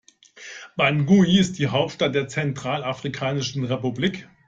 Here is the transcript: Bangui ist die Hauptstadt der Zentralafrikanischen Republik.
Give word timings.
Bangui 0.77 1.37
ist 1.37 1.59
die 1.59 1.67
Hauptstadt 1.67 2.15
der 2.15 2.27
Zentralafrikanischen 2.27 3.65
Republik. 3.65 4.27